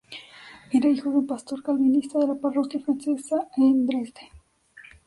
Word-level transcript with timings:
Era 0.71 0.89
hijo 0.89 1.11
de 1.11 1.17
un 1.17 1.27
pastor 1.27 1.61
calvinista 1.61 2.17
de 2.17 2.25
la 2.25 2.33
parroquia 2.33 2.79
francesa 2.79 3.47
en 3.55 3.85
Dresde. 3.85 4.31